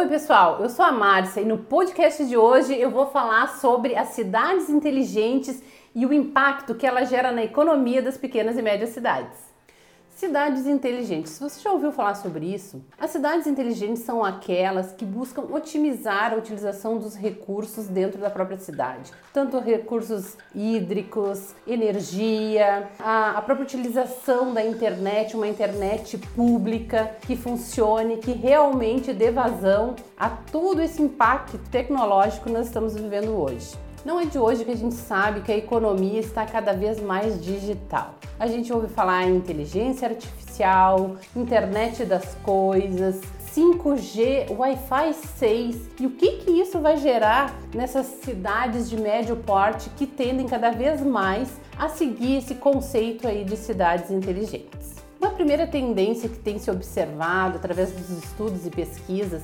Oi, 0.00 0.08
pessoal, 0.08 0.62
eu 0.62 0.70
sou 0.70 0.82
a 0.82 0.90
Márcia 0.90 1.42
e 1.42 1.44
no 1.44 1.58
podcast 1.58 2.24
de 2.26 2.34
hoje 2.34 2.74
eu 2.74 2.90
vou 2.90 3.08
falar 3.08 3.58
sobre 3.58 3.94
as 3.94 4.08
cidades 4.08 4.70
inteligentes 4.70 5.62
e 5.94 6.06
o 6.06 6.12
impacto 6.14 6.74
que 6.74 6.86
ela 6.86 7.04
gera 7.04 7.30
na 7.30 7.44
economia 7.44 8.00
das 8.00 8.16
pequenas 8.16 8.56
e 8.56 8.62
médias 8.62 8.88
cidades. 8.94 9.49
Cidades 10.20 10.66
inteligentes. 10.66 11.38
Você 11.38 11.62
já 11.62 11.72
ouviu 11.72 11.90
falar 11.90 12.14
sobre 12.14 12.44
isso? 12.44 12.84
As 12.98 13.08
cidades 13.08 13.46
inteligentes 13.46 14.02
são 14.02 14.22
aquelas 14.22 14.92
que 14.92 15.02
buscam 15.02 15.44
otimizar 15.50 16.34
a 16.34 16.36
utilização 16.36 16.98
dos 16.98 17.16
recursos 17.16 17.86
dentro 17.86 18.20
da 18.20 18.28
própria 18.28 18.58
cidade, 18.58 19.10
tanto 19.32 19.58
recursos 19.58 20.36
hídricos, 20.54 21.54
energia, 21.66 22.86
a, 22.98 23.38
a 23.38 23.40
própria 23.40 23.64
utilização 23.64 24.52
da 24.52 24.62
internet, 24.62 25.34
uma 25.34 25.48
internet 25.48 26.18
pública 26.18 27.16
que 27.22 27.34
funcione, 27.34 28.18
que 28.18 28.32
realmente 28.32 29.14
dê 29.14 29.30
vazão 29.30 29.96
a 30.18 30.28
todo 30.28 30.82
esse 30.82 31.00
impacto 31.00 31.56
tecnológico 31.70 32.44
que 32.44 32.52
nós 32.52 32.66
estamos 32.66 32.94
vivendo 32.94 33.30
hoje. 33.30 33.89
Não 34.02 34.18
é 34.18 34.24
de 34.24 34.38
hoje 34.38 34.64
que 34.64 34.70
a 34.70 34.76
gente 34.76 34.94
sabe 34.94 35.42
que 35.42 35.52
a 35.52 35.56
economia 35.56 36.20
está 36.20 36.46
cada 36.46 36.72
vez 36.72 36.98
mais 37.02 37.38
digital. 37.44 38.14
A 38.38 38.46
gente 38.46 38.72
ouve 38.72 38.88
falar 38.88 39.24
em 39.24 39.36
inteligência 39.36 40.08
artificial, 40.08 41.16
internet 41.36 42.06
das 42.06 42.34
coisas, 42.42 43.20
5G, 43.54 44.56
Wi-Fi 44.56 45.12
6 45.12 45.76
e 46.00 46.06
o 46.06 46.10
que, 46.10 46.38
que 46.38 46.50
isso 46.50 46.80
vai 46.80 46.96
gerar 46.96 47.54
nessas 47.74 48.06
cidades 48.06 48.88
de 48.88 48.96
médio 48.96 49.36
porte 49.36 49.90
que 49.90 50.06
tendem 50.06 50.46
cada 50.46 50.70
vez 50.70 51.02
mais 51.02 51.50
a 51.78 51.90
seguir 51.90 52.38
esse 52.38 52.54
conceito 52.54 53.28
aí 53.28 53.44
de 53.44 53.56
cidades 53.56 54.10
inteligentes. 54.10 54.94
Uma 55.20 55.32
primeira 55.32 55.66
tendência 55.66 56.26
que 56.26 56.38
tem 56.38 56.58
se 56.58 56.70
observado 56.70 57.56
através 57.56 57.92
dos 57.92 58.08
estudos 58.08 58.64
e 58.64 58.70
pesquisas 58.70 59.42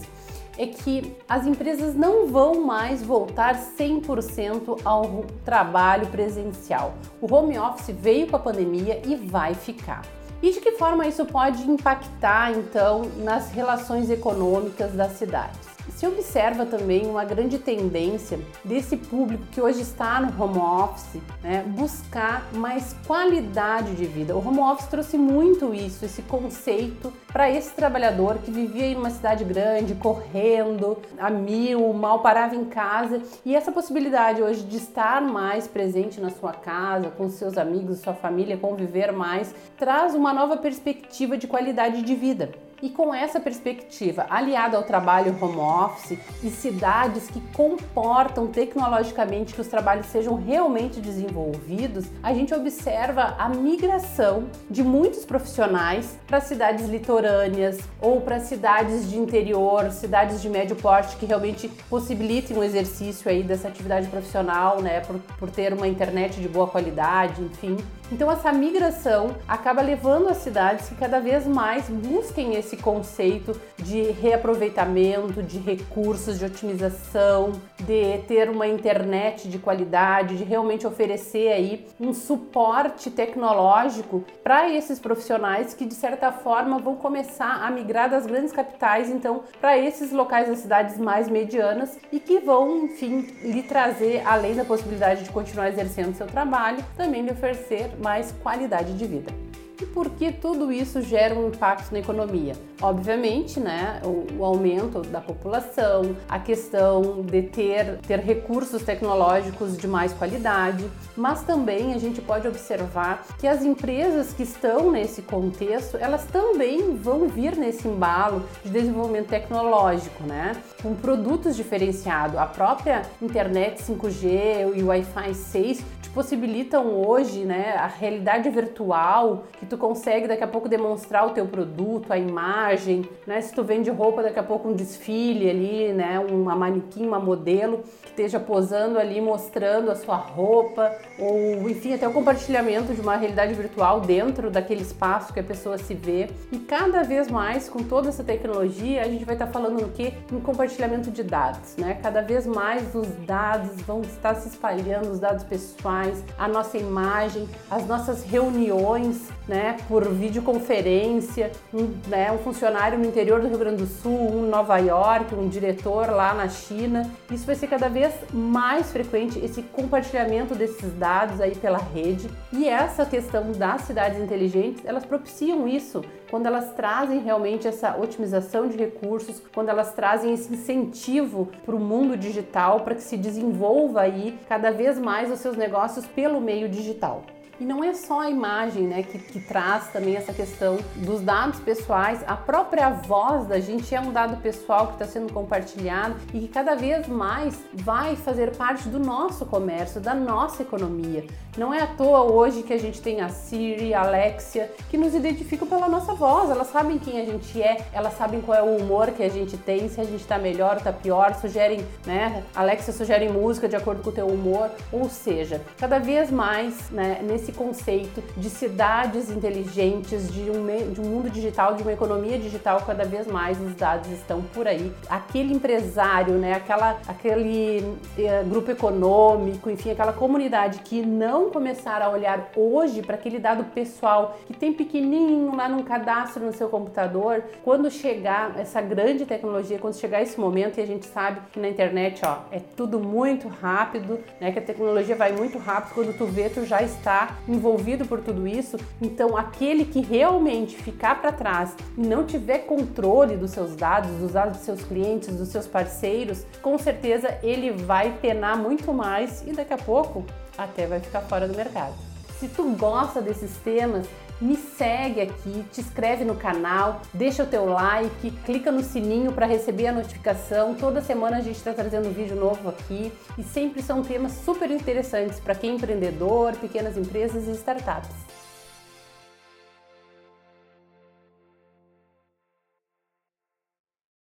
é 0.58 0.66
que 0.66 1.16
as 1.28 1.46
empresas 1.46 1.94
não 1.94 2.26
vão 2.26 2.64
mais 2.64 3.02
voltar 3.02 3.56
100% 3.78 4.80
ao 4.84 5.24
trabalho 5.44 6.06
presencial. 6.08 6.94
O 7.20 7.32
home 7.32 7.58
office 7.58 7.94
veio 7.94 8.26
com 8.26 8.36
a 8.36 8.40
pandemia 8.40 9.00
e 9.04 9.14
vai 9.16 9.54
ficar. 9.54 10.02
E 10.42 10.52
de 10.52 10.60
que 10.60 10.72
forma 10.72 11.06
isso 11.06 11.24
pode 11.24 11.68
impactar 11.68 12.52
então 12.52 13.02
nas 13.18 13.50
relações 13.50 14.10
econômicas 14.10 14.92
das 14.92 15.12
cidades? 15.12 15.75
Se 15.94 16.06
observa 16.06 16.66
também 16.66 17.06
uma 17.06 17.24
grande 17.24 17.58
tendência 17.58 18.38
desse 18.64 18.96
público 18.96 19.44
que 19.50 19.60
hoje 19.60 19.80
está 19.80 20.20
no 20.20 20.42
home 20.42 20.58
office, 20.58 21.20
né, 21.42 21.64
buscar 21.66 22.46
mais 22.52 22.94
qualidade 23.06 23.94
de 23.94 24.04
vida. 24.04 24.36
O 24.36 24.46
home 24.46 24.58
office 24.60 24.86
trouxe 24.86 25.16
muito 25.16 25.72
isso, 25.72 26.04
esse 26.04 26.22
conceito 26.22 27.12
para 27.32 27.50
esse 27.50 27.74
trabalhador 27.74 28.38
que 28.38 28.50
vivia 28.50 28.86
em 28.86 28.96
uma 28.96 29.10
cidade 29.10 29.44
grande, 29.44 29.94
correndo 29.94 30.98
a 31.18 31.30
mil, 31.30 31.92
mal 31.92 32.20
parava 32.20 32.54
em 32.54 32.64
casa 32.64 33.22
e 33.44 33.54
essa 33.54 33.72
possibilidade 33.72 34.42
hoje 34.42 34.64
de 34.64 34.76
estar 34.76 35.22
mais 35.22 35.66
presente 35.66 36.20
na 36.20 36.30
sua 36.30 36.52
casa, 36.52 37.10
com 37.10 37.28
seus 37.28 37.56
amigos, 37.56 38.00
sua 38.00 38.14
família, 38.14 38.56
conviver 38.56 39.12
mais, 39.12 39.54
traz 39.78 40.14
uma 40.14 40.32
nova 40.32 40.56
perspectiva 40.56 41.36
de 41.36 41.46
qualidade 41.46 42.02
de 42.02 42.14
vida. 42.14 42.65
E 42.82 42.90
com 42.90 43.14
essa 43.14 43.40
perspectiva, 43.40 44.26
aliada 44.28 44.76
ao 44.76 44.82
trabalho 44.82 45.34
home 45.40 45.56
office 45.56 46.18
e 46.42 46.50
cidades 46.50 47.28
que 47.28 47.40
comportam 47.54 48.48
tecnologicamente 48.48 49.54
que 49.54 49.60
os 49.60 49.66
trabalhos 49.66 50.06
sejam 50.06 50.34
realmente 50.34 51.00
desenvolvidos, 51.00 52.04
a 52.22 52.34
gente 52.34 52.52
observa 52.52 53.34
a 53.38 53.48
migração 53.48 54.48
de 54.70 54.82
muitos 54.82 55.24
profissionais 55.24 56.18
para 56.26 56.40
cidades 56.40 56.86
litorâneas 56.86 57.78
ou 58.00 58.20
para 58.20 58.40
cidades 58.40 59.08
de 59.08 59.16
interior, 59.16 59.90
cidades 59.90 60.42
de 60.42 60.48
médio 60.50 60.76
porte 60.76 61.16
que 61.16 61.24
realmente 61.24 61.68
possibilitem 61.88 62.58
o 62.58 62.62
exercício 62.62 63.30
aí 63.30 63.42
dessa 63.42 63.68
atividade 63.68 64.08
profissional, 64.08 64.82
né, 64.82 65.00
por, 65.00 65.18
por 65.38 65.50
ter 65.50 65.72
uma 65.72 65.88
internet 65.88 66.38
de 66.40 66.48
boa 66.48 66.66
qualidade, 66.66 67.40
enfim. 67.40 67.76
Então 68.10 68.30
essa 68.30 68.52
migração 68.52 69.36
acaba 69.48 69.82
levando 69.82 70.28
as 70.28 70.36
cidades 70.36 70.88
que 70.88 70.94
cada 70.94 71.18
vez 71.18 71.44
mais 71.44 71.88
busquem 71.88 72.54
esse 72.54 72.76
conceito 72.76 73.60
de 73.78 74.02
reaproveitamento 74.12 75.42
de 75.42 75.58
recursos, 75.58 76.38
de 76.38 76.44
otimização, 76.44 77.52
de 77.80 78.18
ter 78.28 78.48
uma 78.48 78.66
internet 78.66 79.48
de 79.48 79.58
qualidade, 79.58 80.36
de 80.36 80.44
realmente 80.44 80.86
oferecer 80.86 81.52
aí 81.52 81.86
um 82.00 82.14
suporte 82.14 83.10
tecnológico 83.10 84.24
para 84.42 84.70
esses 84.70 85.00
profissionais 85.00 85.74
que 85.74 85.84
de 85.84 85.94
certa 85.94 86.30
forma 86.30 86.78
vão 86.78 86.94
começar 86.94 87.64
a 87.64 87.70
migrar 87.72 88.08
das 88.08 88.24
grandes 88.24 88.52
capitais 88.52 89.10
então 89.10 89.42
para 89.60 89.76
esses 89.76 90.12
locais 90.12 90.48
das 90.48 90.58
cidades 90.60 90.96
mais 90.96 91.28
medianas 91.28 91.98
e 92.12 92.20
que 92.20 92.38
vão, 92.38 92.84
enfim, 92.84 93.26
lhe 93.42 93.62
trazer 93.64 94.22
além 94.24 94.54
da 94.54 94.64
possibilidade 94.64 95.24
de 95.24 95.30
continuar 95.30 95.68
exercendo 95.68 96.14
seu 96.14 96.26
trabalho, 96.26 96.84
também 96.96 97.22
lhe 97.22 97.32
oferecer 97.32 97.95
mais 97.98 98.32
qualidade 98.42 98.92
de 98.94 99.06
vida. 99.06 99.45
E 99.78 99.84
por 99.84 100.08
que 100.10 100.32
tudo 100.32 100.72
isso 100.72 101.02
gera 101.02 101.34
um 101.34 101.48
impacto 101.48 101.92
na 101.92 101.98
economia? 101.98 102.54
Obviamente, 102.80 103.60
né, 103.60 104.00
o, 104.04 104.38
o, 104.38 104.44
aumento 104.44 105.00
da 105.02 105.20
população, 105.20 106.16
a 106.28 106.38
questão 106.38 107.22
de 107.22 107.42
ter, 107.42 107.98
ter 107.98 108.20
recursos 108.20 108.82
tecnológicos 108.82 109.76
de 109.76 109.86
mais 109.86 110.14
qualidade, 110.14 110.90
mas 111.14 111.42
também 111.42 111.92
a 111.92 111.98
gente 111.98 112.22
pode 112.22 112.48
observar 112.48 113.26
que 113.38 113.46
as 113.46 113.62
empresas 113.62 114.32
que 114.32 114.44
estão 114.44 114.90
nesse 114.90 115.20
contexto, 115.22 115.98
elas 115.98 116.24
também 116.24 116.96
vão 116.96 117.28
vir 117.28 117.54
nesse 117.56 117.86
embalo 117.86 118.44
de 118.64 118.70
desenvolvimento 118.70 119.28
tecnológico, 119.28 120.22
né, 120.24 120.52
com 120.82 120.94
produtos 120.94 121.54
diferenciados. 121.54 122.38
A 122.38 122.46
própria 122.46 123.02
internet 123.20 123.82
5G 123.82 124.74
e 124.74 124.82
Wi-Fi 124.82 125.34
6 125.34 125.84
te 126.00 126.10
possibilitam 126.10 126.94
hoje, 127.06 127.44
né, 127.44 127.74
a 127.76 127.86
realidade 127.86 128.48
virtual 128.48 129.44
que 129.58 129.65
que 129.66 129.70
tu 129.70 129.76
consegue 129.76 130.28
daqui 130.28 130.44
a 130.44 130.46
pouco 130.46 130.68
demonstrar 130.68 131.26
o 131.26 131.30
teu 131.30 131.46
produto, 131.46 132.12
a 132.12 132.16
imagem, 132.16 133.08
né? 133.26 133.40
Se 133.40 133.52
tu 133.52 133.64
vende 133.64 133.90
roupa, 133.90 134.22
daqui 134.22 134.38
a 134.38 134.42
pouco 134.42 134.68
um 134.68 134.72
desfile 134.72 135.50
ali, 135.50 135.92
né? 135.92 136.20
Uma 136.20 136.54
manequim, 136.54 137.06
uma 137.06 137.18
modelo 137.18 137.82
que 138.02 138.10
esteja 138.10 138.38
posando 138.38 138.98
ali 138.98 139.20
mostrando 139.20 139.90
a 139.90 139.96
sua 139.96 140.16
roupa, 140.16 140.92
ou 141.18 141.68
enfim, 141.68 141.94
até 141.94 142.06
o 142.06 142.12
compartilhamento 142.12 142.94
de 142.94 143.00
uma 143.00 143.16
realidade 143.16 143.54
virtual 143.54 144.00
dentro 144.00 144.50
daquele 144.50 144.82
espaço 144.82 145.32
que 145.32 145.40
a 145.40 145.44
pessoa 145.44 145.76
se 145.76 145.94
vê. 145.94 146.28
E 146.52 146.58
cada 146.58 147.02
vez 147.02 147.28
mais, 147.28 147.68
com 147.68 147.82
toda 147.82 148.08
essa 148.08 148.22
tecnologia, 148.22 149.02
a 149.02 149.08
gente 149.08 149.24
vai 149.24 149.34
estar 149.34 149.48
falando 149.48 149.80
no 149.80 149.88
que? 149.88 150.14
Em 150.32 150.40
compartilhamento 150.40 151.10
de 151.10 151.24
dados, 151.24 151.76
né? 151.76 151.98
Cada 152.00 152.22
vez 152.22 152.46
mais 152.46 152.94
os 152.94 153.08
dados 153.26 153.80
vão 153.82 154.00
estar 154.02 154.36
se 154.36 154.48
espalhando, 154.48 155.10
os 155.10 155.18
dados 155.18 155.42
pessoais, 155.42 156.22
a 156.38 156.46
nossa 156.46 156.78
imagem, 156.78 157.48
as 157.68 157.84
nossas 157.86 158.22
reuniões, 158.22 159.28
né? 159.48 159.55
Né, 159.56 159.74
por 159.88 160.06
videoconferência, 160.12 161.50
um, 161.72 161.90
né, 162.08 162.30
um 162.30 162.36
funcionário 162.36 162.98
no 162.98 163.06
interior 163.06 163.40
do 163.40 163.48
Rio 163.48 163.56
Grande 163.56 163.78
do 163.78 163.86
Sul, 163.86 164.12
um 164.12 164.44
em 164.44 164.50
Nova 164.50 164.76
York, 164.76 165.34
um 165.34 165.48
diretor 165.48 166.10
lá 166.10 166.34
na 166.34 166.46
China. 166.46 167.10
Isso 167.30 167.46
vai 167.46 167.54
ser 167.54 167.66
cada 167.66 167.88
vez 167.88 168.12
mais 168.34 168.92
frequente, 168.92 169.38
esse 169.42 169.62
compartilhamento 169.62 170.54
desses 170.54 170.92
dados 170.98 171.40
aí 171.40 171.54
pela 171.54 171.78
rede. 171.78 172.28
E 172.52 172.68
essa 172.68 173.06
questão 173.06 173.50
das 173.52 173.82
cidades 173.82 174.20
inteligentes, 174.20 174.84
elas 174.84 175.06
propiciam 175.06 175.66
isso 175.66 176.04
quando 176.30 176.44
elas 176.44 176.74
trazem 176.74 177.20
realmente 177.20 177.66
essa 177.66 177.96
otimização 177.96 178.68
de 178.68 178.76
recursos, 178.76 179.40
quando 179.54 179.70
elas 179.70 179.94
trazem 179.94 180.34
esse 180.34 180.52
incentivo 180.52 181.48
para 181.64 181.74
o 181.74 181.80
mundo 181.80 182.14
digital 182.14 182.80
para 182.80 182.94
que 182.94 183.02
se 183.02 183.16
desenvolva 183.16 184.02
aí 184.02 184.38
cada 184.48 184.70
vez 184.70 184.98
mais 184.98 185.30
os 185.30 185.38
seus 185.38 185.56
negócios 185.56 186.04
pelo 186.06 186.42
meio 186.42 186.68
digital. 186.68 187.22
E 187.58 187.64
não 187.64 187.82
é 187.82 187.94
só 187.94 188.20
a 188.20 188.30
imagem 188.30 188.84
né, 188.84 189.02
que, 189.02 189.18
que 189.18 189.40
traz 189.40 189.88
também 189.88 190.16
essa 190.16 190.32
questão 190.32 190.78
dos 190.96 191.20
dados 191.20 191.58
pessoais, 191.60 192.22
a 192.26 192.36
própria 192.36 192.90
voz 192.90 193.46
da 193.46 193.58
gente 193.58 193.94
é 193.94 194.00
um 194.00 194.12
dado 194.12 194.36
pessoal 194.42 194.88
que 194.88 194.92
está 194.94 195.06
sendo 195.06 195.32
compartilhado 195.32 196.16
e 196.34 196.40
que 196.40 196.48
cada 196.48 196.74
vez 196.74 197.06
mais 197.06 197.58
vai 197.72 198.14
fazer 198.14 198.54
parte 198.56 198.88
do 198.88 198.98
nosso 198.98 199.46
comércio, 199.46 200.00
da 200.00 200.14
nossa 200.14 200.62
economia. 200.62 201.24
Não 201.56 201.72
é 201.72 201.80
à 201.80 201.86
toa 201.86 202.22
hoje 202.22 202.62
que 202.62 202.72
a 202.72 202.78
gente 202.78 203.00
tem 203.00 203.22
a 203.22 203.30
Siri, 203.30 203.94
a 203.94 204.02
Alexia, 204.02 204.70
que 204.90 204.98
nos 204.98 205.14
identificam 205.14 205.66
pela 205.66 205.88
nossa 205.88 206.12
voz, 206.12 206.50
elas 206.50 206.66
sabem 206.66 206.98
quem 206.98 207.20
a 207.20 207.24
gente 207.24 207.62
é, 207.62 207.78
elas 207.92 208.12
sabem 208.18 208.42
qual 208.42 208.58
é 208.58 208.62
o 208.62 208.76
humor 208.76 209.10
que 209.12 209.22
a 209.22 209.30
gente 209.30 209.56
tem, 209.56 209.88
se 209.88 209.98
a 209.98 210.04
gente 210.04 210.20
está 210.20 210.38
melhor 210.38 210.72
ou 210.72 210.78
está 210.78 210.92
pior, 210.92 211.34
sugerem, 211.34 211.84
né? 212.04 212.44
Alexia 212.54 212.92
sugere 212.92 213.28
música 213.30 213.66
de 213.66 213.76
acordo 213.76 214.02
com 214.02 214.10
o 214.10 214.12
teu 214.12 214.26
humor, 214.26 214.70
ou 214.92 215.08
seja, 215.08 215.62
cada 215.78 215.98
vez 215.98 216.30
mais, 216.30 216.90
né, 216.90 217.20
nesse 217.22 217.45
esse 217.46 217.52
conceito 217.52 218.22
de 218.36 218.50
cidades 218.50 219.30
inteligentes, 219.30 220.32
de 220.32 220.50
um, 220.50 220.92
de 220.92 221.00
um 221.00 221.04
mundo 221.04 221.30
digital, 221.30 221.74
de 221.74 221.82
uma 221.82 221.92
economia 221.92 222.38
digital, 222.38 222.82
cada 222.84 223.04
vez 223.04 223.26
mais 223.26 223.60
os 223.60 223.74
dados 223.74 224.10
estão 224.10 224.42
por 224.42 224.66
aí. 224.66 224.92
Aquele 225.08 225.54
empresário, 225.54 226.34
né, 226.34 226.54
aquela, 226.54 226.98
aquele 227.06 227.96
eh, 228.18 228.42
grupo 228.44 228.70
econômico, 228.72 229.70
enfim, 229.70 229.92
aquela 229.92 230.12
comunidade 230.12 230.80
que 230.80 231.02
não 231.02 231.50
começar 231.50 232.02
a 232.02 232.10
olhar 232.10 232.50
hoje 232.56 233.00
para 233.02 233.14
aquele 233.14 233.38
dado 233.38 233.64
pessoal 233.64 234.36
que 234.46 234.54
tem 234.54 234.72
pequenininho 234.72 235.54
lá 235.54 235.68
num 235.68 235.82
cadastro 235.84 236.44
no 236.44 236.52
seu 236.52 236.68
computador, 236.68 237.44
quando 237.62 237.90
chegar 237.90 238.58
essa 238.58 238.80
grande 238.80 239.24
tecnologia, 239.24 239.78
quando 239.78 239.94
chegar 239.94 240.20
esse 240.20 240.38
momento 240.38 240.78
e 240.78 240.82
a 240.82 240.86
gente 240.86 241.06
sabe 241.06 241.40
que 241.52 241.60
na 241.60 241.68
internet, 241.68 242.22
ó, 242.24 242.38
é 242.50 242.60
tudo 242.76 242.98
muito 242.98 243.46
rápido, 243.46 244.18
né, 244.40 244.50
que 244.50 244.58
a 244.58 244.62
tecnologia 244.62 245.14
vai 245.14 245.32
muito 245.32 245.58
rápido, 245.58 245.94
quando 245.94 246.16
tu 246.16 246.26
vê, 246.26 246.48
tu 246.48 246.64
já 246.64 246.82
está 246.82 247.35
envolvido 247.48 248.06
por 248.06 248.20
tudo 248.20 248.46
isso. 248.46 248.76
Então, 249.00 249.36
aquele 249.36 249.84
que 249.84 250.00
realmente 250.00 250.76
ficar 250.76 251.20
para 251.20 251.32
trás 251.32 251.74
e 251.96 252.06
não 252.06 252.24
tiver 252.24 252.60
controle 252.60 253.36
dos 253.36 253.50
seus 253.50 253.76
dados, 253.76 254.10
dos 254.18 254.32
dados 254.32 254.56
dos 254.56 254.64
seus 254.64 254.82
clientes, 254.82 255.34
dos 255.34 255.48
seus 255.48 255.66
parceiros, 255.66 256.44
com 256.62 256.78
certeza 256.78 257.38
ele 257.42 257.70
vai 257.70 258.12
penar 258.20 258.56
muito 258.56 258.92
mais 258.92 259.42
e 259.46 259.52
daqui 259.52 259.72
a 259.72 259.78
pouco 259.78 260.24
até 260.56 260.86
vai 260.86 261.00
ficar 261.00 261.20
fora 261.22 261.46
do 261.46 261.56
mercado. 261.56 262.15
Se 262.38 262.48
tu 262.48 262.64
gosta 262.72 263.22
desses 263.22 263.56
temas, 263.64 264.06
me 264.38 264.56
segue 264.56 265.22
aqui, 265.22 265.64
te 265.72 265.80
inscreve 265.80 266.22
no 266.22 266.34
canal, 266.34 267.00
deixa 267.14 267.42
o 267.42 267.46
teu 267.46 267.64
like, 267.64 268.30
clica 268.44 268.70
no 268.70 268.82
sininho 268.82 269.32
para 269.32 269.46
receber 269.46 269.86
a 269.86 269.92
notificação. 269.92 270.74
Toda 270.74 271.00
semana 271.00 271.38
a 271.38 271.40
gente 271.40 271.56
está 271.56 271.72
trazendo 271.72 272.08
um 272.08 272.12
vídeo 272.12 272.36
novo 272.36 272.68
aqui 272.68 273.10
e 273.38 273.42
sempre 273.42 273.82
são 273.82 274.02
temas 274.02 274.32
super 274.32 274.70
interessantes 274.70 275.40
para 275.40 275.54
quem 275.54 275.70
é 275.70 275.74
empreendedor, 275.74 276.54
pequenas 276.56 276.98
empresas 276.98 277.48
e 277.48 277.52
startups. 277.52 278.45